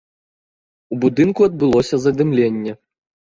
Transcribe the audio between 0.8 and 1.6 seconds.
У будынку